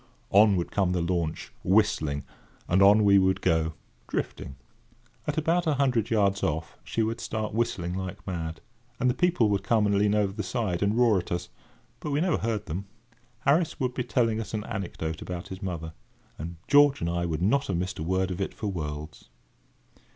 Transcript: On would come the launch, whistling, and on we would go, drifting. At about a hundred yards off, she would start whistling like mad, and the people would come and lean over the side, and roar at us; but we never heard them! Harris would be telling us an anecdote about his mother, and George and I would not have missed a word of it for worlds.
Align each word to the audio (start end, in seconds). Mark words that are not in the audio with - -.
On 0.31 0.55
would 0.55 0.71
come 0.71 0.93
the 0.93 0.99
launch, 1.03 1.51
whistling, 1.63 2.23
and 2.67 2.81
on 2.81 3.03
we 3.03 3.19
would 3.19 3.39
go, 3.39 3.73
drifting. 4.07 4.55
At 5.27 5.37
about 5.37 5.67
a 5.67 5.75
hundred 5.75 6.09
yards 6.09 6.41
off, 6.41 6.75
she 6.83 7.03
would 7.03 7.21
start 7.21 7.53
whistling 7.53 7.93
like 7.93 8.25
mad, 8.25 8.61
and 8.99 9.11
the 9.11 9.13
people 9.13 9.47
would 9.49 9.61
come 9.61 9.85
and 9.85 9.93
lean 9.99 10.15
over 10.15 10.33
the 10.33 10.41
side, 10.41 10.81
and 10.81 10.97
roar 10.97 11.19
at 11.19 11.31
us; 11.31 11.49
but 11.99 12.09
we 12.09 12.19
never 12.19 12.39
heard 12.39 12.65
them! 12.65 12.87
Harris 13.41 13.79
would 13.79 13.93
be 13.93 14.03
telling 14.03 14.41
us 14.41 14.55
an 14.55 14.63
anecdote 14.63 15.21
about 15.21 15.49
his 15.49 15.61
mother, 15.61 15.93
and 16.35 16.55
George 16.67 16.99
and 16.99 17.09
I 17.11 17.27
would 17.27 17.43
not 17.43 17.67
have 17.67 17.77
missed 17.77 17.99
a 17.99 18.03
word 18.03 18.31
of 18.31 18.41
it 18.41 18.55
for 18.55 18.69
worlds. 18.71 19.29